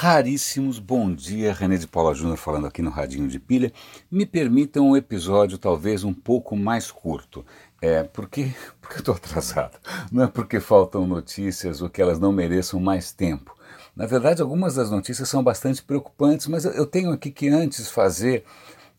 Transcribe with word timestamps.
raríssimos. 0.00 0.78
Bom 0.78 1.12
dia, 1.14 1.52
René 1.52 1.76
de 1.76 1.86
Paula 1.86 2.14
Júnior 2.14 2.38
falando 2.38 2.66
aqui 2.66 2.80
no 2.80 2.88
Radinho 2.88 3.28
de 3.28 3.38
Pilha. 3.38 3.70
Me 4.10 4.24
permitam 4.24 4.88
um 4.88 4.96
episódio 4.96 5.58
talvez 5.58 6.04
um 6.04 6.14
pouco 6.14 6.56
mais 6.56 6.90
curto. 6.90 7.44
É, 7.82 8.02
porque, 8.04 8.50
porque 8.80 8.94
eu 8.94 9.00
estou 9.00 9.14
atrasado. 9.14 9.78
Não 10.10 10.24
é 10.24 10.26
porque 10.26 10.58
faltam 10.58 11.06
notícias 11.06 11.82
ou 11.82 11.90
que 11.90 12.00
elas 12.00 12.18
não 12.18 12.32
mereçam 12.32 12.80
mais 12.80 13.12
tempo. 13.12 13.54
Na 13.94 14.06
verdade, 14.06 14.40
algumas 14.40 14.76
das 14.76 14.90
notícias 14.90 15.28
são 15.28 15.44
bastante 15.44 15.82
preocupantes, 15.82 16.46
mas 16.46 16.64
eu 16.64 16.86
tenho 16.86 17.12
aqui 17.12 17.30
que 17.30 17.50
antes 17.50 17.90
fazer 17.90 18.42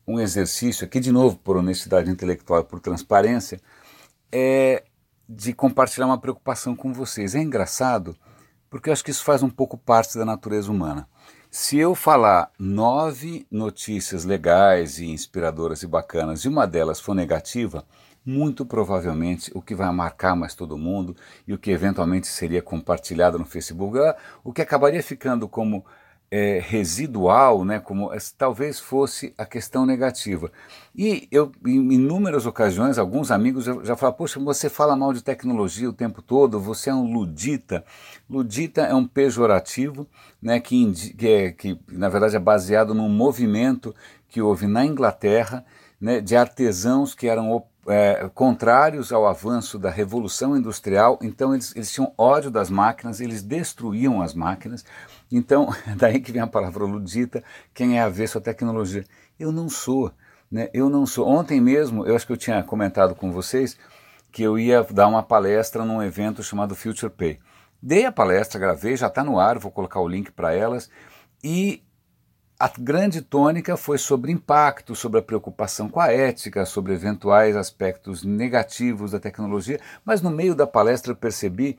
um 0.07 0.19
exercício, 0.19 0.85
aqui 0.85 0.99
de 0.99 1.11
novo 1.11 1.35
por 1.35 1.57
honestidade 1.57 2.11
intelectual 2.11 2.63
por 2.63 2.79
transparência, 2.79 3.59
é 4.31 4.83
de 5.27 5.51
compartilhar 5.51 6.05
uma 6.05 6.21
preocupação 6.21 6.75
com 6.75 6.93
vocês. 6.93 7.33
É 7.33 7.39
engraçado 7.39 8.15
porque 8.71 8.89
eu 8.89 8.93
acho 8.93 9.03
que 9.03 9.11
isso 9.11 9.25
faz 9.25 9.43
um 9.43 9.49
pouco 9.49 9.77
parte 9.77 10.17
da 10.17 10.23
natureza 10.23 10.71
humana. 10.71 11.05
Se 11.51 11.77
eu 11.77 11.93
falar 11.93 12.49
nove 12.57 13.45
notícias 13.51 14.23
legais 14.23 14.97
e 14.97 15.05
inspiradoras 15.07 15.83
e 15.83 15.87
bacanas 15.87 16.45
e 16.45 16.47
uma 16.47 16.65
delas 16.65 17.01
for 17.01 17.13
negativa, 17.13 17.85
muito 18.25 18.65
provavelmente 18.65 19.51
o 19.53 19.61
que 19.61 19.75
vai 19.75 19.91
marcar 19.91 20.37
mais 20.37 20.55
todo 20.55 20.77
mundo 20.77 21.13
e 21.45 21.53
o 21.53 21.57
que 21.57 21.69
eventualmente 21.69 22.27
seria 22.27 22.61
compartilhado 22.61 23.37
no 23.37 23.45
Facebook, 23.45 23.97
é 23.99 24.15
o 24.41 24.53
que 24.53 24.61
acabaria 24.61 25.03
ficando 25.03 25.49
como 25.49 25.85
é, 26.31 26.63
residual, 26.65 27.65
né, 27.65 27.77
como 27.77 28.09
talvez 28.37 28.79
fosse 28.79 29.33
a 29.37 29.45
questão 29.45 29.85
negativa. 29.85 30.49
E 30.95 31.27
eu, 31.29 31.51
em 31.65 31.91
inúmeras 31.91 32.45
ocasiões, 32.45 32.97
alguns 32.97 33.31
amigos 33.31 33.65
já, 33.65 33.73
já 33.83 33.95
falam: 33.97 34.15
Poxa, 34.15 34.39
você 34.39 34.69
fala 34.69 34.95
mal 34.95 35.11
de 35.11 35.21
tecnologia 35.21 35.89
o 35.89 35.93
tempo 35.93 36.21
todo, 36.21 36.57
você 36.57 36.89
é 36.89 36.95
um 36.95 37.11
ludita. 37.13 37.83
Ludita 38.29 38.83
é 38.83 38.95
um 38.95 39.05
pejorativo 39.05 40.07
né, 40.41 40.61
que, 40.61 41.13
que, 41.17 41.27
é, 41.27 41.51
que, 41.51 41.77
na 41.89 42.07
verdade, 42.07 42.37
é 42.37 42.39
baseado 42.39 42.93
num 42.93 43.09
movimento 43.09 43.93
que 44.29 44.41
houve 44.41 44.67
na 44.67 44.85
Inglaterra 44.85 45.65
né, 45.99 46.21
de 46.21 46.35
artesãos 46.35 47.13
que 47.13 47.27
eram 47.27 47.51
é, 47.87 48.29
contrários 48.33 49.11
ao 49.11 49.27
avanço 49.27 49.79
da 49.79 49.89
revolução 49.89 50.55
industrial, 50.55 51.17
então 51.21 51.53
eles, 51.53 51.75
eles 51.75 51.91
tinham 51.91 52.13
ódio 52.17 52.51
das 52.51 52.69
máquinas, 52.69 53.19
eles 53.19 53.41
destruíam 53.41 54.21
as 54.21 54.33
máquinas 54.33 54.85
então, 55.31 55.69
daí 55.95 56.19
que 56.19 56.31
vem 56.31 56.41
a 56.41 56.47
palavra 56.47 56.83
ludita, 56.83 57.43
quem 57.73 57.97
é 57.97 58.01
avesso 58.01 58.37
à 58.37 58.41
tecnologia. 58.41 59.05
Eu 59.39 59.51
não 59.51 59.69
sou, 59.69 60.11
né? 60.51 60.69
Eu 60.73 60.89
não 60.89 61.05
sou. 61.05 61.27
Ontem 61.27 61.61
mesmo, 61.61 62.05
eu 62.05 62.15
acho 62.15 62.27
que 62.27 62.33
eu 62.33 62.37
tinha 62.37 62.61
comentado 62.61 63.15
com 63.15 63.31
vocês 63.31 63.77
que 64.31 64.43
eu 64.43 64.59
ia 64.59 64.83
dar 64.83 65.07
uma 65.07 65.23
palestra 65.23 65.83
num 65.85 66.03
evento 66.03 66.43
chamado 66.43 66.75
Future 66.75 67.11
Pay. 67.11 67.39
Dei 67.81 68.05
a 68.05 68.11
palestra, 68.11 68.59
gravei, 68.59 68.95
já 68.95 69.07
está 69.07 69.23
no 69.23 69.39
ar, 69.39 69.57
vou 69.57 69.71
colocar 69.71 69.99
o 69.99 70.07
link 70.07 70.31
para 70.31 70.53
elas. 70.53 70.89
E 71.43 71.83
a 72.61 72.71
grande 72.79 73.23
tônica 73.23 73.75
foi 73.75 73.97
sobre 73.97 74.31
impacto, 74.31 74.93
sobre 74.93 75.19
a 75.19 75.23
preocupação 75.23 75.89
com 75.89 75.99
a 75.99 76.13
ética, 76.13 76.63
sobre 76.63 76.93
eventuais 76.93 77.55
aspectos 77.55 78.23
negativos 78.23 79.13
da 79.13 79.19
tecnologia, 79.19 79.79
mas 80.05 80.21
no 80.21 80.29
meio 80.29 80.53
da 80.53 80.67
palestra 80.67 81.11
eu 81.11 81.15
percebi 81.15 81.75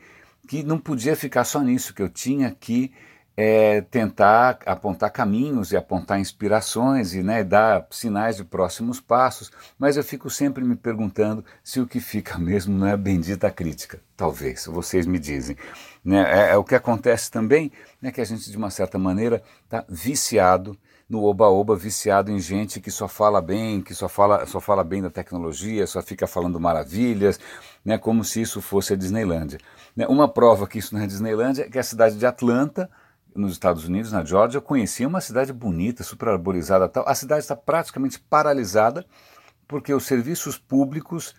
que 0.48 0.64
não 0.64 0.80
podia 0.80 1.14
ficar 1.14 1.44
só 1.44 1.60
nisso, 1.60 1.94
que 1.94 2.02
eu 2.02 2.08
tinha 2.08 2.50
que 2.50 2.92
é 3.36 3.80
tentar 3.80 4.58
apontar 4.66 5.10
caminhos 5.10 5.72
e 5.72 5.76
apontar 5.76 6.20
inspirações 6.20 7.14
e 7.14 7.22
né, 7.22 7.42
dar 7.42 7.86
sinais 7.90 8.36
de 8.36 8.44
próximos 8.44 9.00
passos, 9.00 9.50
mas 9.78 9.96
eu 9.96 10.04
fico 10.04 10.28
sempre 10.28 10.64
me 10.64 10.76
perguntando 10.76 11.44
se 11.64 11.80
o 11.80 11.86
que 11.86 12.00
fica 12.00 12.36
mesmo 12.38 12.76
não 12.76 12.86
é 12.86 12.96
bendita 12.96 13.50
crítica. 13.50 14.00
Talvez, 14.16 14.66
vocês 14.66 15.06
me 15.06 15.18
dizem. 15.18 15.56
Né? 16.04 16.22
É, 16.28 16.52
é 16.52 16.56
o 16.56 16.64
que 16.64 16.74
acontece 16.74 17.30
também, 17.30 17.72
né, 18.00 18.10
que 18.10 18.20
a 18.20 18.24
gente 18.24 18.50
de 18.50 18.56
uma 18.56 18.70
certa 18.70 18.98
maneira 18.98 19.42
está 19.64 19.84
viciado 19.88 20.76
no 21.08 21.24
oba-oba, 21.24 21.76
viciado 21.76 22.30
em 22.30 22.38
gente 22.38 22.80
que 22.80 22.90
só 22.90 23.06
fala 23.06 23.42
bem, 23.42 23.82
que 23.82 23.94
só 23.94 24.08
fala, 24.08 24.46
só 24.46 24.60
fala 24.60 24.82
bem 24.82 25.02
da 25.02 25.10
tecnologia, 25.10 25.86
só 25.86 26.00
fica 26.00 26.26
falando 26.26 26.58
maravilhas, 26.58 27.38
né, 27.84 27.98
como 27.98 28.24
se 28.24 28.40
isso 28.40 28.60
fosse 28.62 28.94
a 28.94 28.96
Disneylândia. 28.96 29.58
Né, 29.94 30.06
uma 30.06 30.26
prova 30.26 30.66
que 30.66 30.78
isso 30.78 30.94
não 30.94 31.02
é 31.02 31.06
Disneylândia 31.06 31.64
é 31.64 31.68
que 31.68 31.78
a 31.78 31.82
cidade 31.82 32.16
de 32.16 32.24
Atlanta 32.24 32.90
nos 33.34 33.52
Estados 33.52 33.84
Unidos, 33.84 34.12
na 34.12 34.24
Georgia, 34.24 34.58
eu 34.58 34.62
conheci 34.62 35.04
uma 35.04 35.20
cidade 35.20 35.52
bonita, 35.52 36.02
super 36.02 36.28
arborizada 36.28 36.88
tal. 36.88 37.08
A 37.08 37.14
cidade 37.14 37.40
está 37.40 37.56
praticamente 37.56 38.18
paralisada 38.18 39.04
porque 39.66 39.92
os 39.92 40.04
serviços 40.04 40.58
públicos 40.58 41.34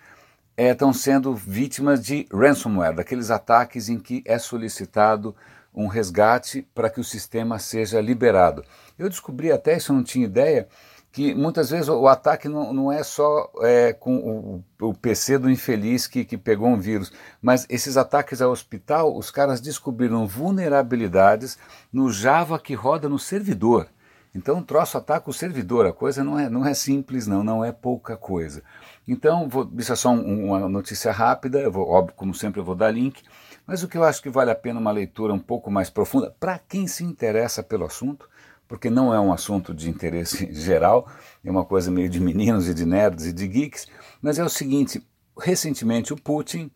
é, 0.55 0.71
estão 0.71 0.93
sendo 0.93 1.33
vítimas 1.35 2.03
de 2.03 2.27
ransomware, 2.31 2.95
daqueles 2.95 3.31
ataques 3.31 3.89
em 3.89 3.99
que 3.99 4.23
é 4.25 4.37
solicitado 4.37 5.35
um 5.73 5.87
resgate 5.87 6.61
para 6.73 6.89
que 6.89 6.99
o 6.99 7.03
sistema 7.03 7.57
seja 7.57 7.99
liberado. 7.99 8.63
Eu 8.97 9.09
descobri 9.09 9.51
até, 9.51 9.77
isso 9.77 9.91
eu 9.91 9.95
não 9.95 10.03
tinha 10.03 10.25
ideia, 10.25 10.67
que 11.13 11.35
muitas 11.35 11.69
vezes 11.69 11.87
o, 11.89 12.07
ataque 12.07 12.49
não, 12.49 12.73
não 12.73 12.91
é 12.91 13.03
só 13.03 13.47
é, 13.61 13.93
com 13.93 14.63
o, 14.81 14.87
o, 14.87 14.93
PC 14.95 15.37
do 15.37 15.47
infeliz 15.47 16.07
que, 16.07 16.25
que 16.25 16.35
pegou 16.39 16.67
um 16.67 16.79
vírus, 16.79 17.13
mas 17.39 17.67
esses 17.69 17.97
ataques 17.97 18.41
ao 18.41 18.49
hospital, 18.49 19.15
os 19.15 19.29
caras 19.29 19.61
descobriram 19.61 20.25
vulnerabilidades 20.25 21.55
no 21.93 22.11
Java 22.11 22.57
que 22.57 22.73
roda 22.73 23.07
no 23.07 23.19
servidor. 23.19 23.87
Então 24.33 24.57
o 24.57 24.63
troço 24.63 24.97
ataca 24.97 25.29
o 25.29 25.33
servidor, 25.33 25.85
a 25.85 25.93
coisa 25.93 26.23
não 26.23 26.39
é, 26.39 26.49
não 26.49 26.65
é 26.65 26.73
simples 26.73 27.27
não, 27.27 27.43
não 27.43 27.63
é 27.63 27.71
pouca 27.71 28.17
coisa. 28.17 28.63
Então, 29.07 29.47
vou, 29.47 29.69
isso 29.77 29.93
é 29.93 29.95
só 29.95 30.09
um, 30.09 30.47
uma 30.47 30.67
notícia 30.67 31.11
rápida, 31.11 31.69
vou, 31.69 31.87
óbvio, 31.87 32.15
como 32.15 32.33
sempre 32.33 32.59
eu 32.59 32.65
vou 32.65 32.73
dar 32.73 32.89
link, 32.89 33.21
mas 33.67 33.83
o 33.83 33.87
que 33.87 33.99
eu 33.99 34.03
acho 34.03 34.19
que 34.19 34.31
vale 34.31 34.49
a 34.49 34.55
pena 34.55 34.79
uma 34.79 34.91
leitura 34.91 35.31
um 35.31 35.39
pouco 35.39 35.69
mais 35.69 35.91
profunda, 35.91 36.35
para 36.39 36.57
quem 36.57 36.87
se 36.87 37.03
interessa 37.03 37.61
pelo 37.61 37.85
assunto, 37.85 38.27
porque 38.73 38.89
não 38.89 39.13
é 39.13 39.19
um 39.19 39.31
assunto 39.31 39.71
de 39.71 39.87
interesse 39.87 40.49
geral, 40.51 41.07
é 41.45 41.51
uma 41.51 41.63
coisa 41.63 41.91
meio 41.91 42.09
de 42.09 42.19
meninos 42.19 42.67
e 42.67 42.73
de 42.73 42.87
nerds 42.87 43.27
e 43.27 43.31
de 43.31 43.47
geeks, 43.47 43.85
mas 44.19 44.39
é 44.39 44.43
o 44.43 44.49
seguinte: 44.49 45.07
recentemente 45.39 46.11
o 46.11 46.19
Putin 46.19 46.71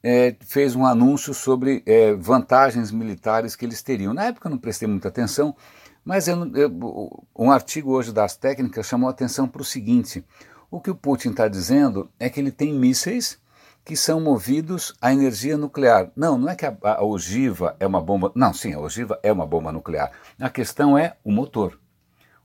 é, 0.00 0.36
fez 0.46 0.76
um 0.76 0.86
anúncio 0.86 1.34
sobre 1.34 1.82
é, 1.84 2.14
vantagens 2.14 2.92
militares 2.92 3.56
que 3.56 3.64
eles 3.64 3.82
teriam. 3.82 4.14
Na 4.14 4.26
época 4.26 4.46
eu 4.46 4.50
não 4.52 4.58
prestei 4.58 4.86
muita 4.86 5.08
atenção, 5.08 5.56
mas 6.04 6.28
eu, 6.28 6.36
eu, 6.54 7.26
um 7.36 7.50
artigo 7.50 7.90
hoje 7.90 8.12
das 8.12 8.36
técnicas 8.36 8.86
chamou 8.86 9.08
a 9.08 9.10
atenção 9.10 9.48
para 9.48 9.62
o 9.62 9.64
seguinte: 9.64 10.24
o 10.70 10.80
que 10.80 10.88
o 10.92 10.94
Putin 10.94 11.30
está 11.30 11.48
dizendo 11.48 12.08
é 12.20 12.30
que 12.30 12.38
ele 12.38 12.52
tem 12.52 12.72
mísseis 12.72 13.40
que 13.90 13.96
são 13.96 14.20
movidos 14.20 14.94
à 15.02 15.12
energia 15.12 15.56
nuclear. 15.56 16.12
Não, 16.14 16.38
não 16.38 16.48
é 16.48 16.54
que 16.54 16.64
a, 16.64 16.76
a, 16.80 17.02
ogiva 17.02 17.74
é 17.80 17.84
uma 17.84 18.00
bomba. 18.00 18.30
Não, 18.36 18.54
sim, 18.54 18.72
a 18.72 18.78
ogiva 18.78 19.18
é 19.20 19.32
uma 19.32 19.44
bomba 19.44 19.72
nuclear. 19.72 20.12
A 20.38 20.48
questão 20.48 20.96
é 20.96 21.16
o 21.24 21.32
motor. 21.32 21.76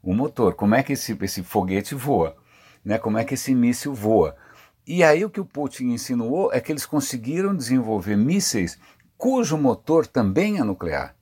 O 0.02 0.12
motor, 0.12 0.56
como 0.56 0.74
é 0.74 0.82
que 0.82 0.94
esse, 0.94 1.16
esse 1.22 1.44
foguete 1.44 1.94
voa? 1.94 2.36
Né? 2.84 2.98
Como 2.98 3.20
é 3.20 3.24
que 3.24 3.36
esse 3.36 3.54
míssil 3.54 3.94
voa? 3.94 4.36
E 4.88 5.04
aí 5.04 5.24
o 5.24 5.30
que 5.30 5.40
o 5.40 5.46
Putin 5.46 5.92
insinuou 5.92 6.52
é 6.52 6.60
que 6.60 6.72
eles 6.72 6.88
conseguiram 6.88 7.56
desenvolver 7.56 8.16
mísseis 8.16 8.80
cujo 9.16 9.56
motor 9.56 10.08
também 10.08 10.58
é 10.58 10.64
nuclear. 10.64 11.16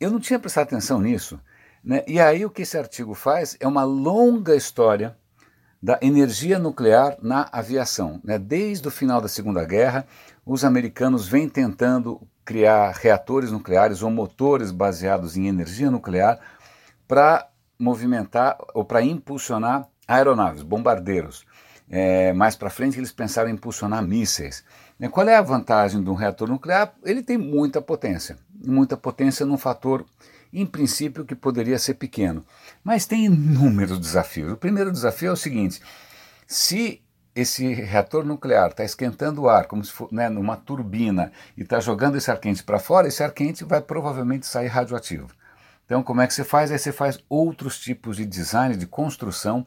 Eu 0.00 0.10
não 0.10 0.18
tinha 0.18 0.40
prestado 0.40 0.64
atenção 0.64 1.00
nisso. 1.00 1.38
Né? 1.84 2.02
E 2.08 2.18
aí 2.18 2.44
o 2.44 2.50
que 2.50 2.62
esse 2.62 2.76
artigo 2.76 3.14
faz 3.14 3.56
é 3.60 3.68
uma 3.68 3.84
longa 3.84 4.56
história 4.56 5.16
da 5.86 6.00
energia 6.02 6.58
nuclear 6.58 7.16
na 7.22 7.48
aviação. 7.52 8.20
Né? 8.24 8.40
Desde 8.40 8.88
o 8.88 8.90
final 8.90 9.20
da 9.20 9.28
Segunda 9.28 9.64
Guerra, 9.64 10.04
os 10.44 10.64
americanos 10.64 11.28
vêm 11.28 11.48
tentando 11.48 12.20
criar 12.44 12.90
reatores 12.90 13.52
nucleares 13.52 14.02
ou 14.02 14.10
motores 14.10 14.72
baseados 14.72 15.36
em 15.36 15.46
energia 15.46 15.88
nuclear 15.88 16.40
para 17.06 17.48
movimentar 17.78 18.58
ou 18.74 18.84
para 18.84 19.00
impulsionar 19.00 19.86
aeronaves, 20.08 20.64
bombardeiros. 20.64 21.46
É, 21.88 22.32
mais 22.32 22.56
para 22.56 22.68
frente 22.68 22.98
eles 22.98 23.12
pensaram 23.12 23.48
em 23.48 23.52
impulsionar 23.52 24.02
mísseis. 24.02 24.64
E 24.98 25.08
qual 25.08 25.28
é 25.28 25.36
a 25.36 25.42
vantagem 25.42 26.02
de 26.02 26.10
um 26.10 26.14
reator 26.14 26.48
nuclear? 26.48 26.94
Ele 27.04 27.22
tem 27.22 27.38
muita 27.38 27.80
potência, 27.80 28.36
muita 28.64 28.96
potência 28.96 29.44
num 29.44 29.58
fator 29.58 30.04
em 30.52 30.64
princípio 30.64 31.24
que 31.24 31.34
poderia 31.34 31.78
ser 31.78 31.94
pequeno. 31.94 32.44
Mas 32.82 33.06
tem 33.06 33.26
inúmeros 33.26 33.98
desafios. 33.98 34.52
O 34.52 34.56
primeiro 34.56 34.92
desafio 34.92 35.30
é 35.30 35.32
o 35.32 35.36
seguinte: 35.36 35.80
se 36.46 37.02
esse 37.34 37.74
reator 37.74 38.24
nuclear 38.24 38.70
está 38.70 38.82
esquentando 38.82 39.42
o 39.42 39.48
ar, 39.48 39.66
como 39.66 39.84
se 39.84 39.92
fosse 39.92 40.14
né, 40.14 40.28
numa 40.30 40.56
turbina, 40.56 41.30
e 41.56 41.62
está 41.62 41.78
jogando 41.80 42.16
esse 42.16 42.30
ar 42.30 42.38
quente 42.38 42.64
para 42.64 42.78
fora, 42.78 43.08
esse 43.08 43.22
ar 43.22 43.32
quente 43.32 43.64
vai 43.64 43.82
provavelmente 43.82 44.46
sair 44.46 44.68
radioativo. 44.68 45.28
Então, 45.84 46.02
como 46.02 46.20
é 46.20 46.26
que 46.26 46.32
você 46.34 46.42
faz? 46.42 46.72
Aí 46.72 46.78
você 46.78 46.90
faz 46.90 47.18
outros 47.28 47.78
tipos 47.78 48.16
de 48.16 48.24
design, 48.24 48.74
de 48.74 48.86
construção, 48.86 49.66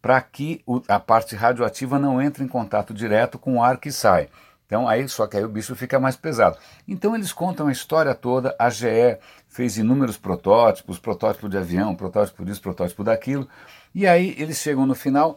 para 0.00 0.20
que 0.20 0.64
a 0.88 0.98
parte 0.98 1.36
radioativa 1.36 1.98
não 1.98 2.20
entre 2.20 2.42
em 2.42 2.48
contato 2.48 2.94
direto 2.94 3.38
com 3.38 3.56
o 3.56 3.62
ar 3.62 3.76
que 3.76 3.92
sai. 3.92 4.28
Então 4.70 4.86
aí 4.86 5.08
só 5.08 5.26
que 5.26 5.36
aí 5.36 5.42
o 5.42 5.48
bicho 5.48 5.74
fica 5.74 5.98
mais 5.98 6.14
pesado. 6.14 6.56
Então 6.86 7.16
eles 7.16 7.32
contam 7.32 7.66
a 7.66 7.72
história 7.72 8.14
toda. 8.14 8.54
A 8.56 8.70
GE 8.70 9.18
fez 9.48 9.76
inúmeros 9.76 10.16
protótipos, 10.16 10.96
protótipo 10.96 11.48
de 11.48 11.58
avião, 11.58 11.92
protótipo 11.96 12.44
disso, 12.44 12.62
protótipo 12.62 13.02
daquilo. 13.02 13.48
E 13.92 14.06
aí 14.06 14.32
eles 14.38 14.58
chegam 14.58 14.86
no 14.86 14.94
final 14.94 15.36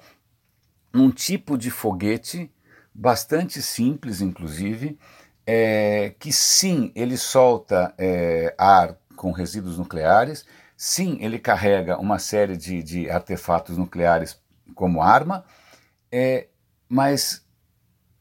num 0.93 1.09
tipo 1.09 1.57
de 1.57 1.71
foguete 1.71 2.51
bastante 2.93 3.59
simples, 3.59 4.21
inclusive, 4.21 4.99
é, 5.47 6.13
que 6.19 6.31
sim 6.31 6.91
ele 6.93 7.17
solta 7.17 7.91
é, 7.97 8.53
ar 8.55 8.95
com 9.15 9.31
resíduos 9.31 9.79
nucleares. 9.79 10.45
Sim, 10.77 11.17
ele 11.19 11.39
carrega 11.39 11.97
uma 11.97 12.19
série 12.19 12.55
de, 12.55 12.83
de 12.83 13.09
artefatos 13.09 13.79
nucleares 13.79 14.39
como 14.75 15.01
arma, 15.01 15.43
é, 16.11 16.49
mas 16.87 17.42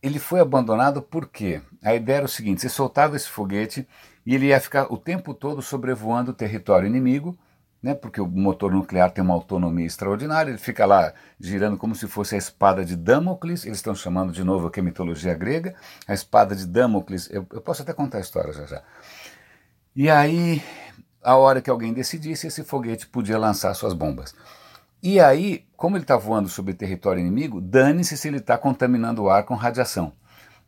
ele 0.03 0.19
foi 0.19 0.41
abandonado 0.41 1.01
por 1.01 1.29
quê? 1.29 1.63
A 1.83 1.95
ideia 1.95 2.19
era 2.19 2.27
o 2.27 2.29
seguinte: 2.29 2.61
você 2.61 2.69
soltava 2.69 3.17
esse 3.17 3.29
foguete 3.29 3.87
e 4.27 4.35
ele 4.35 4.47
ia 4.47 4.61
ficar 4.61 4.93
o 4.93 4.97
tempo 4.97 5.35
todo 5.35 5.63
sobrevoando 5.63 6.31
o 6.31 6.35
território 6.35 6.87
inimigo 6.87 7.39
né, 7.83 7.95
porque 7.95 8.21
o 8.21 8.27
motor 8.27 8.71
nuclear 8.71 9.11
tem 9.11 9.25
uma 9.25 9.35
autonomia 9.35 9.85
extraordinária, 9.85 10.51
ele 10.51 10.59
fica 10.59 10.87
lá 10.87 11.13
girando 11.41 11.77
como 11.77 11.95
se 11.95 12.07
fosse 12.07 12.37
a 12.37 12.39
espada 12.39 12.85
de 12.85 12.95
Damocles, 12.95 13.67
eles 13.67 13.79
estão 13.79 13.95
chamando 13.95 14.33
de 14.33 14.45
novo 14.45 14.69
aqui 14.69 14.79
a 14.79 14.83
mitologia 14.83 15.35
grega, 15.35 15.75
a 16.07 16.15
espada 16.15 16.55
de 16.55 16.65
Damocles, 16.65 17.29
eu, 17.31 17.45
eu 17.53 17.61
posso 17.61 17.83
até 17.83 17.93
contar 17.93 18.19
a 18.19 18.21
história 18.21 18.53
já 18.53 18.67
já. 18.67 18.83
E 19.97 20.09
aí, 20.09 20.63
a 21.23 21.37
hora 21.37 21.61
que 21.61 21.69
alguém 21.69 21.93
decidisse, 21.93 22.47
esse 22.47 22.63
foguete 22.63 23.07
podia 23.07 23.37
lançar 23.37 23.75
suas 23.75 23.93
bombas. 23.93 24.35
E 25.03 25.19
aí, 25.19 25.67
como 25.77 25.97
ele 25.97 26.05
está 26.05 26.17
voando 26.17 26.49
sobre 26.49 26.75
território 26.75 27.21
inimigo, 27.21 27.61
dane-se 27.61 28.17
se 28.17 28.29
ele 28.29 28.37
está 28.37 28.57
contaminando 28.57 29.25
o 29.25 29.31
ar 29.31 29.43
com 29.43 29.55
radiação. 29.55 30.13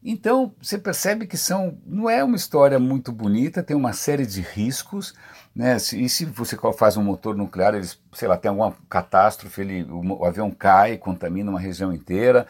Então, 0.04 0.54
você 0.60 0.76
percebe 0.76 1.26
que 1.26 1.36
são, 1.36 1.78
não 1.86 2.10
é 2.10 2.22
uma 2.22 2.36
história 2.36 2.78
muito 2.78 3.10
bonita, 3.10 3.62
tem 3.62 3.76
uma 3.76 3.92
série 3.94 4.26
de 4.26 4.42
riscos, 4.42 5.14
né? 5.54 5.76
E 5.76 6.08
se 6.08 6.26
você 6.26 6.58
faz 6.76 6.96
um 6.96 7.02
motor 7.02 7.36
nuclear, 7.36 7.74
eles, 7.74 7.98
sei 8.12 8.28
lá, 8.28 8.36
tem 8.36 8.50
alguma 8.50 8.76
catástrofe, 8.88 9.62
ele, 9.62 9.86
o, 9.90 10.24
avião 10.24 10.50
cai, 10.50 10.98
contamina 10.98 11.50
uma 11.50 11.60
região 11.60 11.92
inteira. 11.92 12.46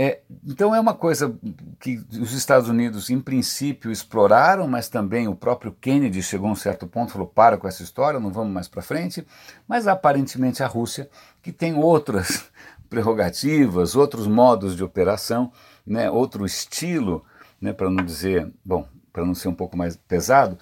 É, 0.00 0.20
então 0.46 0.72
é 0.72 0.78
uma 0.78 0.94
coisa 0.94 1.36
que 1.80 1.96
os 2.20 2.32
Estados 2.32 2.68
Unidos, 2.68 3.10
em 3.10 3.20
princípio, 3.20 3.90
exploraram, 3.90 4.68
mas 4.68 4.88
também 4.88 5.26
o 5.26 5.34
próprio 5.34 5.72
Kennedy 5.72 6.22
chegou 6.22 6.48
a 6.48 6.52
um 6.52 6.54
certo 6.54 6.86
ponto 6.86 7.08
e 7.08 7.12
falou: 7.14 7.26
para 7.26 7.58
com 7.58 7.66
essa 7.66 7.82
história, 7.82 8.20
não 8.20 8.30
vamos 8.30 8.52
mais 8.52 8.68
para 8.68 8.80
frente. 8.80 9.26
Mas 9.66 9.88
aparentemente 9.88 10.62
a 10.62 10.68
Rússia, 10.68 11.10
que 11.42 11.50
tem 11.50 11.74
outras 11.74 12.48
prerrogativas, 12.88 13.96
outros 13.96 14.28
modos 14.28 14.76
de 14.76 14.84
operação, 14.84 15.50
né, 15.84 16.08
outro 16.08 16.46
estilo, 16.46 17.24
né, 17.60 17.72
para 17.72 17.90
não 17.90 18.04
dizer, 18.04 18.52
bom, 18.64 18.86
para 19.12 19.26
não 19.26 19.34
ser 19.34 19.48
um 19.48 19.54
pouco 19.54 19.76
mais 19.76 19.96
pesado, 19.96 20.56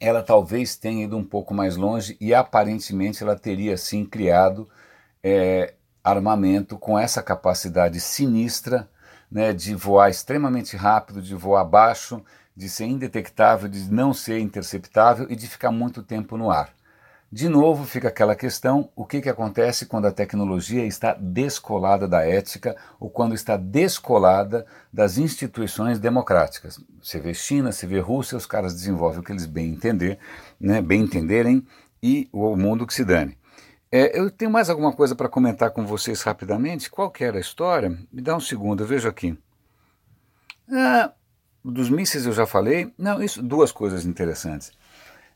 ela 0.00 0.20
talvez 0.20 0.74
tenha 0.74 1.04
ido 1.04 1.16
um 1.16 1.22
pouco 1.22 1.54
mais 1.54 1.76
longe 1.76 2.16
e 2.20 2.34
aparentemente 2.34 3.22
ela 3.22 3.36
teria 3.36 3.76
sim 3.76 4.04
criado 4.04 4.68
é, 5.22 5.74
armamento 6.02 6.78
com 6.78 6.98
essa 6.98 7.22
capacidade 7.22 8.00
sinistra 8.00 8.88
né, 9.30 9.52
de 9.52 9.74
voar 9.74 10.10
extremamente 10.10 10.76
rápido, 10.76 11.22
de 11.22 11.34
voar 11.34 11.64
baixo, 11.64 12.22
de 12.54 12.68
ser 12.68 12.84
indetectável, 12.84 13.68
de 13.68 13.90
não 13.90 14.12
ser 14.12 14.38
interceptável 14.38 15.26
e 15.30 15.36
de 15.36 15.48
ficar 15.48 15.70
muito 15.70 16.02
tempo 16.02 16.36
no 16.36 16.50
ar. 16.50 16.70
De 17.32 17.48
novo 17.48 17.86
fica 17.86 18.08
aquela 18.08 18.36
questão: 18.36 18.90
o 18.94 19.06
que, 19.06 19.22
que 19.22 19.28
acontece 19.30 19.86
quando 19.86 20.04
a 20.04 20.12
tecnologia 20.12 20.84
está 20.84 21.14
descolada 21.14 22.06
da 22.06 22.26
ética 22.26 22.76
ou 23.00 23.08
quando 23.08 23.34
está 23.34 23.56
descolada 23.56 24.66
das 24.92 25.16
instituições 25.16 25.98
democráticas? 25.98 26.78
Você 27.02 27.18
vê 27.18 27.32
China, 27.32 27.72
você 27.72 27.86
vê 27.86 28.00
Rússia, 28.00 28.36
os 28.36 28.44
caras 28.44 28.74
desenvolvem 28.74 29.20
o 29.20 29.22
que 29.22 29.32
eles 29.32 29.46
bem 29.46 29.70
entender, 29.70 30.18
né, 30.60 30.82
bem 30.82 31.00
entenderem 31.00 31.66
e 32.02 32.28
o 32.30 32.54
mundo 32.54 32.86
que 32.86 32.92
se 32.92 33.02
dane. 33.02 33.38
É, 33.94 34.18
eu 34.18 34.30
tenho 34.30 34.50
mais 34.50 34.70
alguma 34.70 34.90
coisa 34.90 35.14
para 35.14 35.28
comentar 35.28 35.70
com 35.70 35.84
vocês 35.84 36.22
rapidamente. 36.22 36.90
Qual 36.90 37.10
que 37.10 37.22
era 37.22 37.36
a 37.36 37.40
história? 37.40 37.90
Me 38.10 38.22
dá 38.22 38.34
um 38.34 38.40
segundo, 38.40 38.82
eu 38.82 38.86
vejo 38.86 39.06
aqui. 39.06 39.38
Ah, 40.72 41.12
dos 41.62 41.90
mísseis 41.90 42.24
eu 42.24 42.32
já 42.32 42.46
falei. 42.46 42.90
Não, 42.96 43.22
isso 43.22 43.42
duas 43.42 43.70
coisas 43.70 44.06
interessantes. 44.06 44.72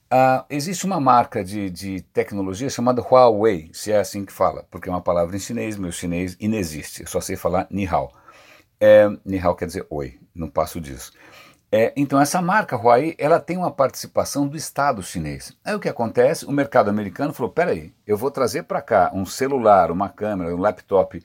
Uh, 0.06 0.46
existe 0.48 0.86
uma 0.86 0.98
marca 0.98 1.44
de, 1.44 1.68
de, 1.68 2.00
tecnologia 2.00 2.70
chamada 2.70 3.02
Huawei, 3.02 3.68
se 3.72 3.90
é 3.90 3.98
assim 3.98 4.24
que 4.24 4.32
fala, 4.32 4.64
porque 4.70 4.88
é 4.88 4.92
uma 4.92 5.00
palavra 5.00 5.34
em 5.34 5.40
chinês, 5.40 5.76
meu 5.76 5.90
chinês 5.90 6.36
inexiste, 6.38 7.02
eu 7.02 7.08
só 7.08 7.20
sei 7.20 7.34
falar 7.34 7.66
ni 7.70 7.88
hao. 7.88 8.12
É, 8.80 9.08
ni 9.24 9.36
hao 9.36 9.56
quer 9.56 9.66
dizer 9.66 9.84
oi, 9.90 10.16
não 10.32 10.48
passo 10.48 10.80
disso. 10.80 11.12
É, 11.70 11.92
então 11.96 12.20
essa 12.20 12.40
marca 12.40 12.76
Huawei, 12.76 13.14
ela 13.18 13.40
tem 13.40 13.56
uma 13.56 13.70
participação 13.70 14.46
do 14.46 14.56
Estado 14.56 15.02
chinês. 15.02 15.56
Aí 15.64 15.74
o 15.74 15.80
que 15.80 15.88
acontece? 15.88 16.46
O 16.46 16.52
mercado 16.52 16.88
americano 16.88 17.32
falou, 17.32 17.50
peraí, 17.50 17.92
eu 18.06 18.16
vou 18.16 18.30
trazer 18.30 18.62
para 18.64 18.80
cá 18.80 19.10
um 19.12 19.26
celular, 19.26 19.90
uma 19.90 20.08
câmera, 20.08 20.54
um 20.54 20.60
laptop 20.60 21.22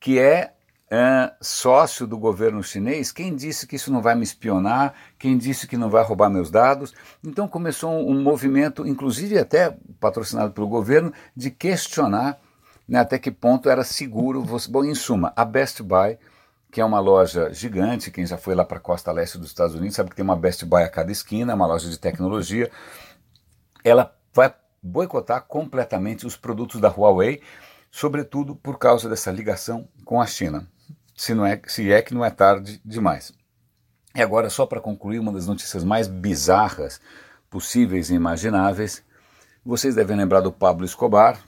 que 0.00 0.18
é 0.18 0.52
é, 0.88 1.32
sócio 1.40 2.06
do 2.06 2.16
governo 2.16 2.62
chinês, 2.62 3.10
quem 3.10 3.34
disse 3.34 3.66
que 3.66 3.74
isso 3.74 3.92
não 3.92 4.00
vai 4.00 4.14
me 4.14 4.22
espionar, 4.22 4.94
quem 5.18 5.36
disse 5.36 5.66
que 5.66 5.76
não 5.76 5.90
vai 5.90 6.04
roubar 6.04 6.30
meus 6.30 6.50
dados. 6.50 6.94
Então 7.24 7.48
começou 7.48 7.90
um, 7.90 8.12
um 8.12 8.22
movimento, 8.22 8.86
inclusive 8.86 9.38
até 9.38 9.76
patrocinado 10.00 10.52
pelo 10.52 10.68
governo, 10.68 11.12
de 11.34 11.50
questionar 11.50 12.38
né, 12.88 13.00
até 13.00 13.18
que 13.18 13.30
ponto 13.30 13.68
era 13.68 13.82
seguro. 13.82 14.42
Você... 14.42 14.70
Bom, 14.70 14.84
em 14.84 14.94
suma, 14.94 15.32
a 15.34 15.44
Best 15.44 15.82
Buy, 15.82 16.18
que 16.76 16.80
é 16.82 16.84
uma 16.84 17.00
loja 17.00 17.50
gigante, 17.54 18.10
quem 18.10 18.26
já 18.26 18.36
foi 18.36 18.54
lá 18.54 18.62
para 18.62 18.76
a 18.76 18.80
costa 18.80 19.10
leste 19.10 19.38
dos 19.38 19.46
Estados 19.46 19.74
Unidos 19.74 19.96
sabe 19.96 20.10
que 20.10 20.16
tem 20.16 20.22
uma 20.22 20.36
Best 20.36 20.62
Buy 20.66 20.82
a 20.82 20.90
cada 20.90 21.10
esquina, 21.10 21.54
uma 21.54 21.66
loja 21.66 21.88
de 21.88 21.98
tecnologia, 21.98 22.70
ela 23.82 24.14
vai 24.34 24.54
boicotar 24.82 25.44
completamente 25.44 26.26
os 26.26 26.36
produtos 26.36 26.78
da 26.78 26.90
Huawei, 26.90 27.40
sobretudo 27.90 28.54
por 28.54 28.78
causa 28.78 29.08
dessa 29.08 29.30
ligação 29.30 29.88
com 30.04 30.20
a 30.20 30.26
China 30.26 30.68
se, 31.16 31.32
não 31.32 31.46
é, 31.46 31.58
se 31.66 31.90
é 31.90 32.02
que 32.02 32.12
não 32.12 32.22
é 32.22 32.28
tarde 32.28 32.78
demais. 32.84 33.32
E 34.14 34.20
agora, 34.20 34.50
só 34.50 34.66
para 34.66 34.78
concluir, 34.78 35.18
uma 35.18 35.32
das 35.32 35.46
notícias 35.46 35.82
mais 35.82 36.06
bizarras 36.06 37.00
possíveis 37.48 38.10
e 38.10 38.14
imagináveis, 38.16 39.02
vocês 39.64 39.94
devem 39.94 40.14
lembrar 40.14 40.42
do 40.42 40.52
Pablo 40.52 40.84
Escobar. 40.84 41.40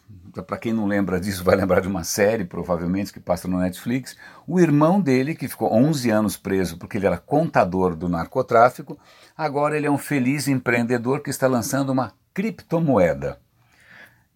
Para 0.46 0.58
quem 0.58 0.72
não 0.72 0.86
lembra 0.86 1.20
disso, 1.20 1.44
vai 1.44 1.56
lembrar 1.56 1.80
de 1.80 1.88
uma 1.88 2.04
série, 2.04 2.44
provavelmente, 2.44 3.12
que 3.12 3.20
passa 3.20 3.48
no 3.48 3.58
Netflix. 3.58 4.16
O 4.46 4.60
irmão 4.60 5.00
dele, 5.00 5.34
que 5.34 5.48
ficou 5.48 5.72
11 5.72 6.10
anos 6.10 6.36
preso 6.36 6.78
porque 6.78 6.98
ele 6.98 7.06
era 7.06 7.18
contador 7.18 7.94
do 7.94 8.08
narcotráfico, 8.08 8.98
agora 9.36 9.76
ele 9.76 9.86
é 9.86 9.90
um 9.90 9.98
feliz 9.98 10.48
empreendedor 10.48 11.20
que 11.22 11.30
está 11.30 11.46
lançando 11.46 11.90
uma 11.90 12.12
criptomoeda. 12.34 13.38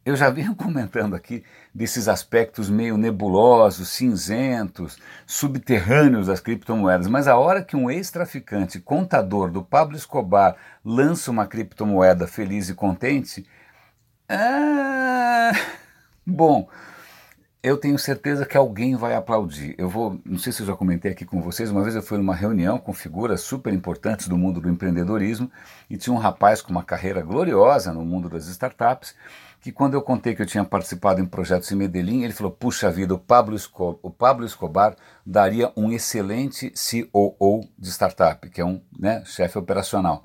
Eu 0.04 0.16
já 0.16 0.30
venho 0.30 0.54
comentando 0.56 1.14
aqui 1.14 1.44
desses 1.74 2.08
aspectos 2.08 2.68
meio 2.68 2.96
nebulosos, 2.96 3.88
cinzentos, 3.88 4.98
subterrâneos 5.26 6.26
das 6.26 6.40
criptomoedas, 6.40 7.06
mas 7.06 7.28
a 7.28 7.36
hora 7.36 7.62
que 7.62 7.76
um 7.76 7.90
ex-traficante, 7.90 8.80
contador 8.80 9.50
do 9.50 9.62
Pablo 9.62 9.96
Escobar, 9.96 10.56
lança 10.84 11.30
uma 11.30 11.46
criptomoeda 11.46 12.26
feliz 12.26 12.68
e 12.68 12.74
contente, 12.74 13.46
ah, 14.28 15.52
bom, 16.26 16.68
eu 17.62 17.76
tenho 17.76 17.98
certeza 17.98 18.44
que 18.44 18.56
alguém 18.56 18.96
vai 18.96 19.14
aplaudir. 19.14 19.74
Eu 19.78 19.88
vou, 19.88 20.20
não 20.24 20.38
sei 20.38 20.52
se 20.52 20.62
eu 20.62 20.66
já 20.66 20.74
comentei 20.74 21.12
aqui 21.12 21.24
com 21.24 21.40
vocês, 21.40 21.70
uma 21.70 21.82
vez 21.82 21.94
eu 21.94 22.02
fui 22.02 22.18
numa 22.18 22.34
reunião 22.34 22.78
com 22.78 22.92
figuras 22.92 23.40
super 23.40 23.72
importantes 23.72 24.26
do 24.26 24.36
mundo 24.36 24.60
do 24.60 24.68
empreendedorismo 24.68 25.50
e 25.88 25.96
tinha 25.96 26.12
um 26.12 26.18
rapaz 26.18 26.60
com 26.60 26.70
uma 26.70 26.82
carreira 26.82 27.22
gloriosa 27.22 27.92
no 27.92 28.04
mundo 28.04 28.28
das 28.28 28.46
startups 28.46 29.14
que 29.62 29.70
quando 29.70 29.94
eu 29.94 30.02
contei 30.02 30.34
que 30.34 30.42
eu 30.42 30.46
tinha 30.46 30.64
participado 30.64 31.20
em 31.20 31.24
projetos 31.24 31.70
em 31.70 31.76
Medellín, 31.76 32.24
ele 32.24 32.32
falou: 32.32 32.50
puxa 32.50 32.90
vida, 32.90 33.14
o 33.14 33.18
Pablo, 33.18 33.54
Escobar, 33.54 33.98
o 34.02 34.10
Pablo 34.10 34.44
Escobar 34.44 34.96
daria 35.24 35.72
um 35.76 35.92
excelente 35.92 36.72
COO 37.12 37.68
de 37.78 37.88
startup, 37.88 38.50
que 38.50 38.60
é 38.60 38.64
um 38.64 38.82
né, 38.98 39.22
chefe 39.24 39.56
operacional. 39.56 40.24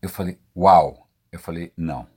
Eu 0.00 0.08
falei: 0.08 0.38
uau! 0.56 1.06
Eu 1.30 1.38
falei: 1.38 1.72
não. 1.76 2.13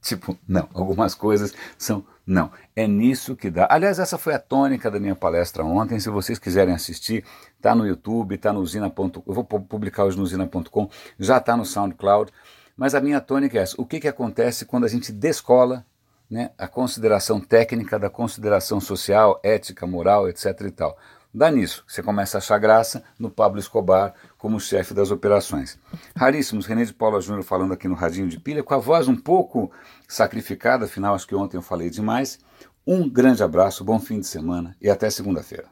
Tipo, 0.00 0.38
não. 0.46 0.68
Algumas 0.74 1.14
coisas 1.14 1.54
são 1.78 2.04
não. 2.26 2.52
É 2.76 2.86
nisso 2.86 3.34
que 3.34 3.50
dá. 3.50 3.66
Aliás, 3.70 3.98
essa 3.98 4.16
foi 4.16 4.34
a 4.34 4.38
tônica 4.38 4.90
da 4.90 5.00
minha 5.00 5.16
palestra 5.16 5.64
ontem. 5.64 5.98
Se 5.98 6.08
vocês 6.08 6.38
quiserem 6.38 6.74
assistir, 6.74 7.24
tá 7.60 7.74
no 7.74 7.86
YouTube, 7.86 8.38
tá 8.38 8.52
no 8.52 8.60
usina.com. 8.60 9.22
Eu 9.26 9.34
vou 9.34 9.44
publicar 9.44 10.04
hoje 10.04 10.16
no 10.16 10.22
usina.com, 10.22 10.88
já 11.18 11.40
tá 11.40 11.56
no 11.56 11.64
SoundCloud. 11.64 12.32
Mas 12.76 12.94
a 12.94 13.00
minha 13.00 13.20
tônica 13.20 13.58
é 13.58 13.62
essa: 13.62 13.74
o 13.80 13.84
que, 13.84 13.98
que 13.98 14.08
acontece 14.08 14.64
quando 14.64 14.84
a 14.84 14.88
gente 14.88 15.12
descola 15.12 15.84
né, 16.30 16.52
a 16.56 16.68
consideração 16.68 17.40
técnica 17.40 17.98
da 17.98 18.08
consideração 18.08 18.80
social, 18.80 19.40
ética, 19.42 19.86
moral, 19.86 20.28
etc. 20.28 20.60
e 20.66 20.70
tal. 20.70 20.96
Dá 21.32 21.48
nisso, 21.48 21.84
você 21.86 22.02
começa 22.02 22.36
a 22.36 22.40
achar 22.40 22.58
graça 22.58 23.04
no 23.16 23.30
Pablo 23.30 23.60
Escobar 23.60 24.14
como 24.36 24.58
chefe 24.58 24.92
das 24.92 25.12
operações. 25.12 25.78
Raríssimos, 26.16 26.66
René 26.66 26.84
de 26.84 26.92
Paula 26.92 27.20
Júnior 27.20 27.44
falando 27.44 27.72
aqui 27.72 27.86
no 27.86 27.94
Radinho 27.94 28.28
de 28.28 28.40
Pilha, 28.40 28.64
com 28.64 28.74
a 28.74 28.78
voz 28.78 29.06
um 29.06 29.14
pouco 29.14 29.70
sacrificada, 30.08 30.86
afinal 30.86 31.14
acho 31.14 31.28
que 31.28 31.34
ontem 31.36 31.56
eu 31.56 31.62
falei 31.62 31.88
demais. 31.88 32.40
Um 32.84 33.08
grande 33.08 33.44
abraço, 33.44 33.84
bom 33.84 34.00
fim 34.00 34.18
de 34.18 34.26
semana 34.26 34.76
e 34.82 34.90
até 34.90 35.08
segunda-feira. 35.08 35.70